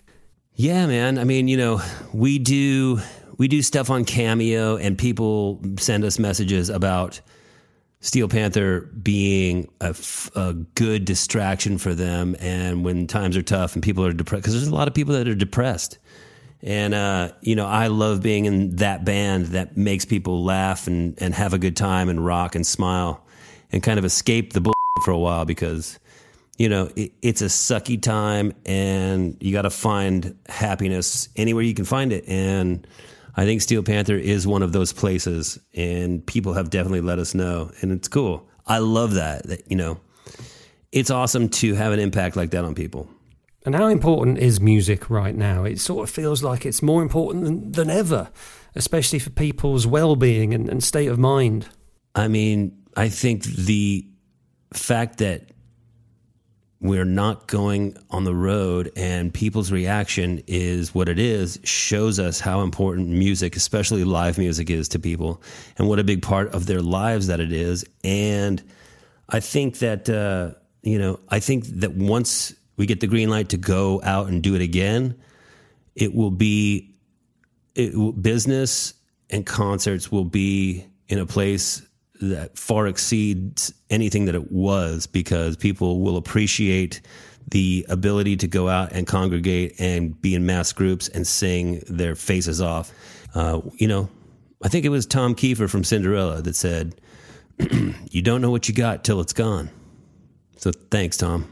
Yeah, 0.55 0.85
man. 0.85 1.17
I 1.17 1.25
mean, 1.25 1.47
you 1.47 1.57
know, 1.57 1.81
we 2.13 2.39
do 2.39 3.01
we 3.37 3.47
do 3.47 3.61
stuff 3.61 3.89
on 3.89 4.05
Cameo, 4.05 4.77
and 4.77 4.97
people 4.97 5.59
send 5.77 6.05
us 6.05 6.19
messages 6.19 6.69
about 6.69 7.19
Steel 8.03 8.27
Panther 8.27 8.81
being 9.01 9.69
a, 9.79 9.95
good 10.75 11.05
distraction 11.05 11.77
for 11.77 11.95
them, 11.95 12.36
and 12.41 12.83
when 12.83 13.07
times 13.07 13.38
are 13.38 13.41
tough 13.41 13.75
and 13.75 13.81
people 13.81 14.05
are 14.05 14.12
depressed, 14.12 14.43
because 14.43 14.53
there's 14.53 14.67
a 14.67 14.75
lot 14.75 14.89
of 14.89 14.93
people 14.93 15.13
that 15.13 15.25
are 15.25 15.33
depressed, 15.33 16.00
and 16.62 16.93
uh, 16.93 17.31
you 17.39 17.55
know 17.55 17.65
I 17.65 17.88
love 17.88 18.22
being 18.22 18.43
in 18.43 18.75
that 18.75 19.05
band 19.05 19.48
that 19.48 19.77
makes 19.77 20.03
people 20.03 20.43
laugh 20.43 20.86
and 20.86 21.15
and 21.22 21.33
have 21.33 21.53
a 21.53 21.57
good 21.57 21.77
time 21.77 22.10
and 22.10 22.24
rock 22.24 22.55
and 22.55 22.67
smile, 22.67 23.24
and 23.72 23.81
kind 23.81 23.98
of 23.98 24.03
escape 24.03 24.51
the 24.51 24.60
bull 24.60 24.74
for 25.05 25.12
a 25.12 25.17
while 25.17 25.45
because 25.45 25.98
you 26.57 26.67
know 26.67 26.89
it, 26.98 27.13
it's 27.22 27.41
a 27.41 27.45
sucky 27.45 28.01
time 28.01 28.51
and 28.65 29.38
you 29.39 29.53
got 29.53 29.62
to 29.62 29.69
find 29.69 30.38
happiness 30.50 31.29
anywhere 31.38 31.63
you 31.63 31.74
can 31.74 31.86
find 31.86 32.12
it. 32.12 32.27
And 32.27 32.86
I 33.35 33.45
think 33.45 33.61
Steel 33.61 33.83
Panther 33.83 34.15
is 34.15 34.45
one 34.45 34.61
of 34.61 34.73
those 34.73 34.93
places, 34.93 35.59
and 35.73 36.25
people 36.25 36.53
have 36.53 36.69
definitely 36.69 37.01
let 37.01 37.19
us 37.19 37.33
know, 37.33 37.71
and 37.81 37.91
it's 37.91 38.07
cool. 38.07 38.47
I 38.67 38.77
love 38.77 39.15
that. 39.15 39.47
That 39.47 39.69
you 39.69 39.75
know, 39.75 39.99
it's 40.91 41.09
awesome 41.09 41.49
to 41.49 41.73
have 41.73 41.93
an 41.93 41.99
impact 41.99 42.35
like 42.35 42.51
that 42.51 42.63
on 42.63 42.75
people. 42.75 43.09
And 43.65 43.75
how 43.75 43.87
important 43.87 44.39
is 44.39 44.59
music 44.59 45.09
right 45.09 45.35
now? 45.35 45.63
It 45.63 45.79
sort 45.79 46.07
of 46.07 46.13
feels 46.13 46.43
like 46.43 46.65
it's 46.65 46.81
more 46.81 47.01
important 47.01 47.45
than, 47.45 47.71
than 47.71 47.89
ever, 47.89 48.29
especially 48.75 49.19
for 49.19 49.29
people's 49.29 49.87
well-being 49.87 50.53
and, 50.53 50.67
and 50.67 50.83
state 50.83 51.07
of 51.07 51.17
mind. 51.17 51.69
I 52.13 52.27
mean, 52.27 52.77
I 52.97 53.07
think 53.07 53.43
the 53.43 54.05
fact 54.73 55.19
that 55.19 55.52
we're 56.83 57.05
not 57.05 57.47
going 57.47 57.95
on 58.11 58.25
the 58.25 58.35
road 58.35 58.91
and 58.97 59.33
people's 59.33 59.71
reaction 59.71 60.43
is 60.47 60.93
what 60.93 61.07
it 61.07 61.17
is 61.17 61.57
shows 61.63 62.19
us 62.19 62.41
how 62.41 62.59
important 62.59 63.07
music 63.07 63.55
especially 63.55 64.03
live 64.03 64.37
music 64.37 64.69
is 64.69 64.89
to 64.89 64.99
people 64.99 65.41
and 65.77 65.87
what 65.87 65.97
a 65.97 66.03
big 66.03 66.21
part 66.21 66.53
of 66.53 66.65
their 66.65 66.81
lives 66.81 67.27
that 67.27 67.39
it 67.39 67.53
is. 67.53 67.85
And 68.03 68.61
i 69.29 69.39
think 69.39 69.79
that 69.79 70.09
uh, 70.09 70.51
you 70.81 70.99
know 70.99 71.19
i 71.29 71.39
think 71.39 71.65
that 71.67 71.93
once 71.93 72.53
we 72.75 72.85
get 72.85 72.99
the 72.99 73.07
green 73.07 73.29
light 73.29 73.49
to 73.49 73.57
go 73.57 74.01
out 74.03 74.27
and 74.27 74.43
do 74.43 74.53
it 74.53 74.61
again 74.61 75.15
it 75.95 76.13
will 76.13 76.31
be 76.31 76.93
it 77.75 77.95
will, 77.95 78.11
business 78.11 78.93
and 79.29 79.45
concerts 79.45 80.11
will 80.11 80.25
be 80.25 80.85
in 81.07 81.17
a 81.17 81.25
place 81.25 81.81
that 82.29 82.57
far 82.57 82.87
exceeds 82.87 83.73
anything 83.89 84.25
that 84.25 84.35
it 84.35 84.51
was 84.51 85.07
because 85.07 85.55
people 85.55 86.01
will 86.01 86.17
appreciate 86.17 87.01
the 87.49 87.85
ability 87.89 88.37
to 88.37 88.47
go 88.47 88.69
out 88.69 88.91
and 88.93 89.05
congregate 89.05 89.75
and 89.79 90.19
be 90.21 90.33
in 90.33 90.45
mass 90.45 90.71
groups 90.71 91.09
and 91.09 91.27
sing 91.27 91.83
their 91.87 92.15
faces 92.15 92.61
off. 92.61 92.91
Uh, 93.35 93.61
you 93.75 93.87
know, 93.87 94.09
I 94.63 94.69
think 94.69 94.85
it 94.85 94.89
was 94.89 95.05
Tom 95.05 95.35
Keifer 95.35 95.69
from 95.69 95.83
Cinderella 95.83 96.41
that 96.41 96.55
said, 96.55 96.99
You 98.09 98.21
don't 98.21 98.41
know 98.41 98.51
what 98.51 98.67
you 98.67 98.73
got 98.73 99.03
till 99.03 99.19
it's 99.19 99.33
gone. 99.33 99.69
So 100.57 100.71
thanks, 100.71 101.17
Tom. 101.17 101.49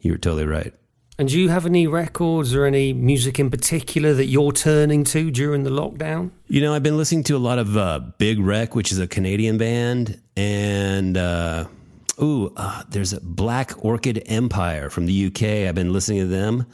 You 0.00 0.12
were 0.12 0.18
totally 0.18 0.46
right. 0.46 0.72
And 1.18 1.28
do 1.28 1.38
you 1.38 1.50
have 1.50 1.66
any 1.66 1.86
records 1.86 2.54
or 2.54 2.64
any 2.64 2.92
music 2.94 3.38
in 3.38 3.50
particular 3.50 4.14
that 4.14 4.26
you're 4.26 4.52
turning 4.52 5.04
to 5.04 5.30
during 5.30 5.62
the 5.62 5.70
lockdown? 5.70 6.30
You 6.48 6.62
know, 6.62 6.74
I've 6.74 6.82
been 6.82 6.96
listening 6.96 7.24
to 7.24 7.36
a 7.36 7.38
lot 7.38 7.58
of 7.58 7.76
uh, 7.76 8.00
Big 8.16 8.40
Wreck, 8.40 8.74
which 8.74 8.90
is 8.90 8.98
a 8.98 9.06
Canadian 9.06 9.58
band, 9.58 10.20
and 10.36 11.18
uh, 11.18 11.66
ooh, 12.20 12.52
uh, 12.56 12.84
there's 12.88 13.12
a 13.12 13.20
Black 13.20 13.84
Orchid 13.84 14.22
Empire 14.26 14.88
from 14.88 15.04
the 15.04 15.26
UK. 15.26 15.68
I've 15.68 15.74
been 15.74 15.92
listening 15.92 16.20
to 16.20 16.26
them. 16.26 16.66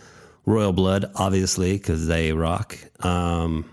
Royal 0.46 0.72
Blood, 0.72 1.10
obviously, 1.16 1.72
because 1.72 2.06
they 2.06 2.32
rock. 2.32 2.78
Um, 3.04 3.68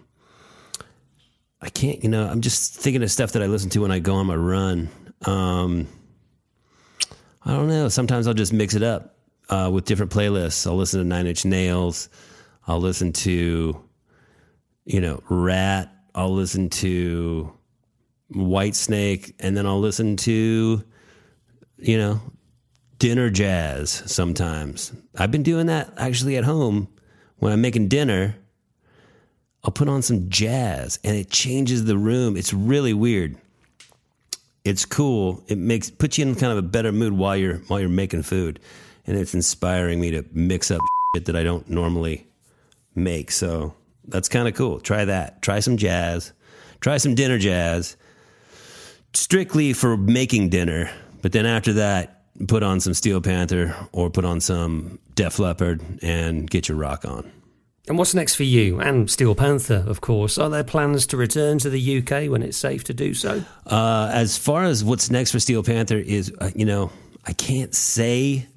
I 1.62 1.69
can't, 1.69 2.03
you 2.03 2.10
know, 2.10 2.27
I'm 2.27 2.41
just 2.41 2.74
thinking 2.75 3.03
of 3.03 3.12
stuff 3.12 3.34
that 3.34 3.43
I 3.43 3.45
listen 3.45 3.69
to 3.72 3.79
when 3.79 3.91
I 3.91 4.00
go 4.00 4.15
on 4.15 4.25
my 4.25 4.36
run. 4.36 4.89
Um, 5.25 5.88
I 7.43 7.51
don't 7.51 7.69
know. 7.69 7.88
Sometimes 7.88 8.27
I'll 8.27 8.34
just 8.34 8.51
mix 8.51 8.74
it 8.74 8.84
up 8.84 9.14
uh, 9.50 9.70
with 9.72 9.86
different 9.86 10.12
playlists. 10.12 10.66
I'll 10.68 10.78
listen 10.78 11.00
to 11.00 11.06
Nine 11.06 11.28
Inch 11.28 11.46
Nails. 11.46 12.10
I'll 12.68 12.80
listen 12.80 13.14
to, 13.14 13.82
you 14.86 15.02
know, 15.02 15.22
Ratt. 15.30 15.92
I'll 16.14 16.34
listen 16.34 16.70
to 16.70 17.54
Whitesnake, 18.34 19.34
and 19.40 19.56
then 19.56 19.66
I'll 19.66 19.80
listen 19.80 20.16
to, 20.18 20.84
you 21.78 21.98
know, 21.98 22.22
dinner 22.98 23.30
jazz 23.30 24.04
sometimes. 24.06 24.94
I've 25.18 25.32
been 25.32 25.44
doing 25.44 25.68
that 25.68 25.94
actually 25.98 26.38
at 26.38 26.44
home 26.44 26.88
when 27.38 27.52
I'm 27.52 27.62
making 27.62 27.90
dinner. 27.90 28.36
I'll 29.64 29.72
put 29.72 29.90
on 29.90 30.02
some 30.02 30.30
jazz 30.30 31.00
and 31.04 31.16
it 31.16 31.30
changes 31.30 31.86
the 31.86 31.98
room. 31.98 32.38
It's 32.38 32.54
really 32.54 32.94
weird. 32.94 33.36
It's 34.64 34.86
cool. 34.86 35.44
It 35.48 35.58
makes 35.58 35.90
puts 35.90 36.18
you 36.18 36.25
in 36.25 36.36
kind 36.36 36.52
of 36.52 36.58
a 36.58 36.64
better 36.64 36.92
mood 36.92 37.14
while 37.14 37.36
you're 37.36 37.58
while 37.68 37.80
you're 37.80 37.90
making 37.90 38.24
food 38.24 38.60
and 39.07 39.17
it's 39.17 39.33
inspiring 39.33 40.00
me 40.00 40.12
to 40.12 40.25
mix 40.31 40.71
up 40.71 40.81
shit 41.15 41.25
that 41.25 41.35
I 41.35 41.43
don't 41.43 41.69
normally 41.69 42.27
make. 42.93 43.31
So 43.31 43.74
that's 44.07 44.29
kind 44.29 44.47
of 44.47 44.53
cool. 44.53 44.79
Try 44.79 45.05
that. 45.05 45.41
Try 45.41 45.59
some 45.59 45.77
jazz. 45.77 46.33
Try 46.81 46.97
some 46.97 47.15
dinner 47.15 47.38
jazz. 47.38 47.97
Strictly 49.13 49.74
for 49.74 49.95
making 49.95 50.50
dinner, 50.50 50.89
but 51.21 51.31
then 51.31 51.45
after 51.45 51.74
that, 51.74 52.24
put 52.47 52.63
on 52.63 52.81
some 52.81 52.93
Steel 52.93 53.21
Panther 53.21 53.75
or 53.93 54.09
put 54.09 54.25
on 54.25 54.41
some 54.41 55.00
Def 55.15 55.39
Leppard 55.39 55.81
and 56.01 56.50
get 56.50 56.67
your 56.67 56.77
rock 56.77 57.05
on. 57.05 57.31
And 57.88 57.97
what's 57.97 58.15
next 58.15 58.35
for 58.35 58.43
you 58.43 58.79
and 58.79 59.09
Steel 59.09 59.35
Panther, 59.35 59.83
of 59.88 60.01
course? 60.01 60.38
Are 60.38 60.50
there 60.50 60.63
plans 60.63 61.05
to 61.07 61.17
return 61.17 61.59
to 61.59 61.69
the 61.69 62.00
UK 62.00 62.29
when 62.29 62.41
it's 62.41 62.57
safe 62.57 62.83
to 62.85 62.93
do 62.93 63.13
so? 63.13 63.43
Uh, 63.65 64.09
as 64.12 64.38
far 64.38 64.63
as 64.63 64.83
what's 64.83 65.12
next 65.12 65.31
for 65.31 65.39
Steel 65.39 65.63
Panther 65.63 65.97
is, 65.97 66.33
uh, 66.41 66.50
you 66.55 66.65
know, 66.65 66.91
I 67.25 67.33
can't 67.33 67.75
say 67.75 68.47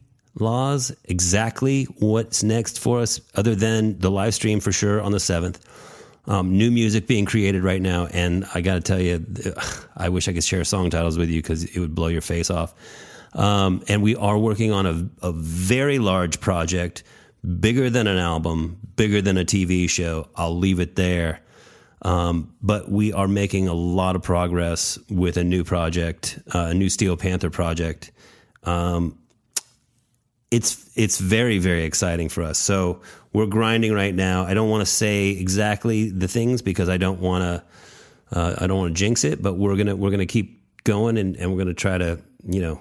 Loz 0.40 0.95
exactly 1.04 1.85
what's 1.99 2.42
next 2.42 2.78
for 2.78 3.00
us 3.00 3.21
other 3.35 3.54
than 3.54 3.99
the 3.99 4.11
live 4.11 4.35
stream 4.35 4.61
for 4.61 4.73
sure 4.73 5.00
on 5.00 5.12
the 5.12 5.18
7th 5.18 5.59
um, 6.26 6.57
new 6.57 6.71
music 6.71 7.07
being 7.07 7.25
created 7.25 7.64
right 7.64 7.80
now 7.80 8.07
and 8.07 8.45
i 8.54 8.61
gotta 8.61 8.80
tell 8.80 9.00
you 9.00 9.25
i 9.97 10.09
wish 10.09 10.28
i 10.28 10.33
could 10.33 10.45
share 10.45 10.62
song 10.64 10.90
titles 10.90 11.16
with 11.18 11.30
you 11.30 11.40
because 11.42 11.64
it 11.64 11.80
would 11.80 11.95
blow 11.95 12.09
your 12.09 12.21
face 12.21 12.50
off. 12.50 12.75
Um, 13.35 13.83
and 13.88 14.02
we 14.02 14.16
are 14.16 14.38
working 14.38 14.73
on 14.73 14.87
a, 14.87 15.09
a 15.26 15.33
very 15.33 15.99
large 15.99 16.40
project 16.40 17.02
bigger 17.61 17.90
than 17.90 18.07
an 18.07 18.18
album 18.18 18.78
bigger 18.97 19.21
than 19.23 19.37
a 19.38 19.45
tv 19.45 19.88
show. 19.88 20.28
I'll 20.37 20.57
leave 20.57 20.80
it 20.80 20.97
there. 20.97 21.40
Um, 22.02 22.54
but 22.62 22.90
we 22.90 23.12
are 23.12 23.28
making 23.28 23.68
a 23.68 23.75
lot 23.75 24.16
of 24.16 24.23
progress 24.23 24.99
with 25.11 25.37
a 25.37 25.45
new 25.45 25.64
project, 25.64 26.38
uh, 26.54 26.68
a 26.71 26.75
new 26.75 26.88
Steel 26.88 27.16
Panther 27.16 27.50
project. 27.50 28.12
Um, 28.62 29.17
it's 30.50 30.90
it's 30.96 31.18
very 31.18 31.58
very 31.58 31.84
exciting 31.84 32.28
for 32.28 32.42
us. 32.42 32.58
So 32.58 33.02
we're 33.32 33.46
grinding 33.46 33.92
right 33.92 34.14
now. 34.14 34.44
I 34.44 34.54
don't 34.54 34.70
want 34.70 34.82
to 34.82 34.86
say 34.86 35.30
exactly 35.30 36.10
the 36.10 36.28
things 36.28 36.62
because 36.62 36.88
I 36.88 36.96
don't 36.96 37.20
want 37.20 37.42
to. 37.42 37.64
Uh, 38.30 38.56
I 38.58 38.66
don't 38.66 38.78
want 38.78 38.94
to 38.94 38.98
jinx 38.98 39.24
it, 39.24 39.42
but 39.42 39.54
we're 39.54 39.76
gonna 39.76 39.96
we're 39.96 40.10
gonna 40.10 40.26
keep 40.26 40.62
going 40.84 41.16
and, 41.16 41.36
and 41.36 41.50
we're 41.50 41.58
gonna 41.58 41.74
try 41.74 41.98
to 41.98 42.18
you 42.46 42.60
know 42.60 42.80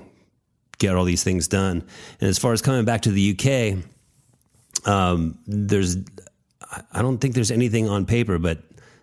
get 0.77 0.95
all 0.95 1.05
these 1.05 1.24
things 1.24 1.47
done. 1.47 1.83
And 2.19 2.29
as 2.29 2.38
far 2.38 2.53
as 2.53 2.62
coming 2.62 2.86
back 2.86 3.01
to 3.03 3.12
the 3.12 3.31
UK, 3.33 4.88
um, 4.88 5.38
there's 5.47 5.97
I 6.91 7.01
don't 7.01 7.17
think 7.17 7.33
there's 7.33 7.51
anything 7.51 7.88
on 7.89 8.05
paper, 8.05 8.38
but 8.38 8.59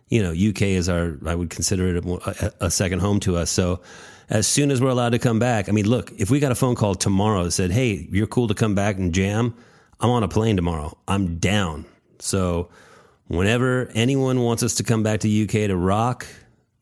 you 0.09 0.23
know, 0.23 0.30
UK 0.30 0.62
is 0.62 0.88
our 0.88 1.18
I 1.26 1.35
would 1.35 1.50
consider 1.50 1.97
it 1.97 2.04
a, 2.04 2.66
a 2.66 2.71
second 2.71 3.00
home 3.00 3.21
to 3.21 3.37
us. 3.37 3.50
So 3.50 3.80
as 4.28 4.47
soon 4.47 4.71
as 4.71 4.81
we're 4.81 4.90
allowed 4.90 5.11
to 5.11 5.19
come 5.19 5.38
back, 5.38 5.69
I 5.69 5.73
mean, 5.73 5.88
look, 5.88 6.12
if 6.16 6.31
we 6.31 6.40
got 6.40 6.52
a 6.52 6.54
phone 6.54 6.75
call 6.75 6.95
tomorrow 6.95 7.45
that 7.45 7.50
said, 7.50 7.71
"Hey, 7.71 8.09
you're 8.11 8.26
cool 8.26 8.49
to 8.49 8.54
come 8.54 8.75
back 8.75 8.97
and 8.97 9.12
jam," 9.12 9.54
I'm 10.00 10.11
on 10.11 10.23
a 10.23 10.28
plane 10.28 10.57
tomorrow. 10.57 10.97
I'm 11.07 11.37
down. 11.38 11.87
So 12.19 12.71
whenever 13.26 13.90
anyone 13.95 14.40
wants 14.40 14.62
us 14.62 14.75
to 14.76 14.83
come 14.83 15.02
back 15.02 15.21
to 15.21 15.43
UK 15.45 15.69
to 15.69 15.76
rock, 15.76 16.26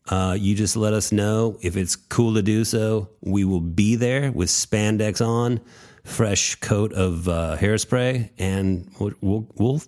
uh, 0.09 0.35
you 0.39 0.55
just 0.55 0.75
let 0.75 0.93
us 0.93 1.11
know 1.11 1.57
if 1.61 1.77
it's 1.77 1.95
cool 1.95 2.33
to 2.33 2.41
do 2.41 2.65
so. 2.65 3.09
We 3.21 3.45
will 3.45 3.61
be 3.61 3.95
there 3.95 4.31
with 4.31 4.49
spandex 4.49 5.25
on, 5.25 5.61
fresh 6.03 6.55
coat 6.55 6.91
of 6.93 7.27
uh, 7.29 7.57
hairspray, 7.57 8.29
and 8.37 8.91
we'll, 8.99 9.13
we'll, 9.21 9.47
we'll 9.55 9.81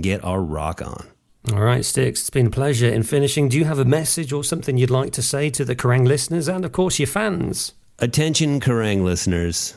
get 0.00 0.24
our 0.24 0.40
rock 0.40 0.80
on. 0.82 1.06
All 1.52 1.62
right, 1.62 1.80
Stix, 1.80 2.10
it's 2.10 2.30
been 2.30 2.46
a 2.46 2.50
pleasure. 2.50 2.88
In 2.88 3.02
finishing, 3.02 3.48
do 3.48 3.58
you 3.58 3.64
have 3.64 3.80
a 3.80 3.84
message 3.84 4.32
or 4.32 4.44
something 4.44 4.76
you'd 4.76 4.90
like 4.90 5.12
to 5.14 5.22
say 5.22 5.50
to 5.50 5.64
the 5.64 5.74
Kerrang 5.74 6.06
listeners 6.06 6.48
and, 6.48 6.64
of 6.64 6.70
course, 6.70 7.00
your 7.00 7.08
fans? 7.08 7.72
Attention, 7.98 8.60
Kerrang 8.60 9.02
listeners 9.02 9.74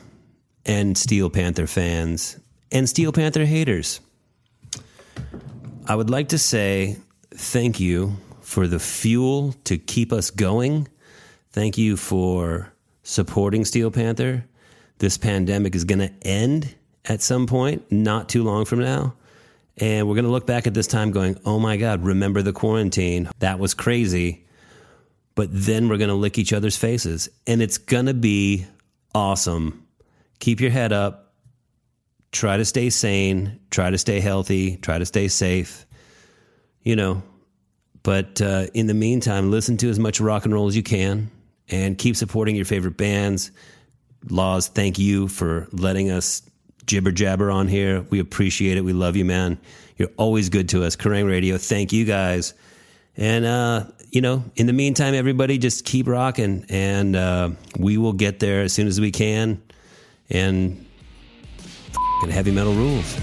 and 0.65 0.95
Steel 0.95 1.31
Panther 1.31 1.65
fans 1.65 2.39
and 2.71 2.87
Steel 2.87 3.11
Panther 3.11 3.45
haters. 3.45 4.01
I 5.87 5.95
would 5.95 6.11
like 6.11 6.29
to 6.29 6.37
say 6.37 6.97
thank 7.31 7.79
you 7.79 8.17
for 8.41 8.67
the 8.67 8.79
fuel 8.79 9.53
to 9.63 9.77
keep 9.77 10.13
us 10.13 10.29
going. 10.29 10.87
Thank 11.51 11.77
you 11.77 11.97
for 11.97 12.71
supporting 13.01 13.65
Steel 13.65 13.89
Panther. 13.89 14.45
This 14.99 15.17
pandemic 15.17 15.75
is 15.75 15.85
going 15.85 15.99
to 15.99 16.13
end 16.21 16.75
at 17.05 17.21
some 17.21 17.47
point, 17.47 17.91
not 17.91 18.29
too 18.29 18.43
long 18.43 18.65
from 18.65 18.79
now. 18.79 19.15
And 19.77 20.07
we're 20.07 20.15
going 20.15 20.25
to 20.25 20.31
look 20.31 20.45
back 20.45 20.67
at 20.67 20.73
this 20.73 20.87
time 20.87 21.11
going, 21.11 21.37
oh 21.45 21.59
my 21.59 21.77
God, 21.77 22.03
remember 22.03 22.41
the 22.41 22.53
quarantine? 22.53 23.29
That 23.39 23.59
was 23.59 23.73
crazy. 23.73 24.45
But 25.35 25.49
then 25.51 25.89
we're 25.89 25.97
going 25.97 26.09
to 26.09 26.15
lick 26.15 26.37
each 26.37 26.53
other's 26.53 26.77
faces. 26.77 27.29
And 27.47 27.61
it's 27.61 27.79
going 27.79 28.05
to 28.05 28.13
be 28.13 28.67
awesome. 29.15 29.85
Keep 30.39 30.61
your 30.61 30.69
head 30.69 30.93
up. 30.93 31.33
Try 32.31 32.57
to 32.57 32.65
stay 32.65 32.89
sane. 32.89 33.59
Try 33.71 33.89
to 33.89 33.97
stay 33.97 34.19
healthy. 34.19 34.77
Try 34.77 34.99
to 34.99 35.05
stay 35.05 35.27
safe. 35.27 35.85
You 36.83 36.95
know, 36.95 37.23
but 38.03 38.41
uh, 38.41 38.67
in 38.73 38.87
the 38.87 38.93
meantime, 38.93 39.49
listen 39.49 39.77
to 39.77 39.89
as 39.89 39.97
much 39.97 40.19
rock 40.19 40.45
and 40.45 40.53
roll 40.53 40.67
as 40.67 40.75
you 40.75 40.83
can 40.83 41.31
and 41.69 41.97
keep 41.97 42.15
supporting 42.15 42.55
your 42.55 42.65
favorite 42.65 42.97
bands. 42.97 43.51
Loz, 44.29 44.67
thank 44.67 44.99
you 44.99 45.29
for 45.29 45.67
letting 45.71 46.11
us 46.11 46.41
jibber 46.85 47.11
jabber 47.11 47.51
on 47.51 47.67
here. 47.67 48.05
We 48.09 48.19
appreciate 48.19 48.77
it. 48.77 48.81
We 48.81 48.93
love 48.93 49.15
you, 49.15 49.25
man. 49.25 49.57
You're 49.97 50.11
always 50.17 50.49
good 50.49 50.69
to 50.69 50.83
us. 50.83 50.95
Kerrang 50.95 51.27
Radio, 51.27 51.57
thank 51.57 51.93
you 51.93 52.05
guys. 52.05 52.53
And, 53.15 53.45
uh, 53.45 53.85
you 54.09 54.21
know, 54.21 54.43
in 54.55 54.65
the 54.65 54.73
meantime, 54.73 55.13
everybody 55.13 55.57
just 55.57 55.85
keep 55.85 56.07
rocking 56.07 56.65
and 56.69 57.15
uh, 57.15 57.51
we 57.77 57.97
will 57.97 58.13
get 58.13 58.39
there 58.39 58.61
as 58.61 58.73
soon 58.73 58.87
as 58.87 58.99
we 58.99 59.11
can. 59.11 59.61
And 60.29 60.85
heavy 62.31 62.51
metal 62.51 62.73
rules. 62.73 63.17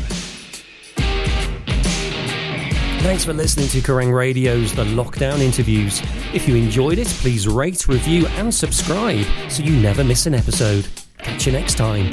Thanks 3.02 3.24
for 3.24 3.32
listening 3.32 3.68
to 3.68 3.80
Kerrang 3.80 4.14
Radio's 4.14 4.74
The 4.74 4.84
Lockdown 4.84 5.40
Interviews. 5.40 6.02
If 6.34 6.46
you 6.46 6.54
enjoyed 6.54 6.98
it, 6.98 7.08
please 7.08 7.48
rate, 7.48 7.88
review, 7.88 8.26
and 8.36 8.54
subscribe 8.54 9.24
so 9.48 9.62
you 9.62 9.74
never 9.80 10.04
miss 10.04 10.26
an 10.26 10.34
episode. 10.34 10.86
Catch 11.18 11.46
you 11.46 11.52
next 11.52 11.76
time. 11.78 12.10